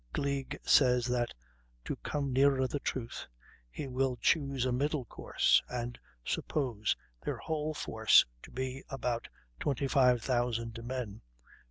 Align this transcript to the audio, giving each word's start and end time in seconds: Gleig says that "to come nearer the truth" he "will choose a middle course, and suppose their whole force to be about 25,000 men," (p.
Gleig 0.13 0.57
says 0.63 1.05
that 1.05 1.31
"to 1.85 1.95
come 1.97 2.33
nearer 2.33 2.65
the 2.67 2.79
truth" 2.79 3.27
he 3.69 3.87
"will 3.87 4.15
choose 4.15 4.65
a 4.65 4.71
middle 4.71 5.05
course, 5.05 5.61
and 5.69 5.99
suppose 6.25 6.95
their 7.23 7.37
whole 7.37 7.75
force 7.75 8.25
to 8.41 8.49
be 8.49 8.83
about 8.89 9.27
25,000 9.59 10.79
men," 10.83 11.17
(p. 11.17 11.21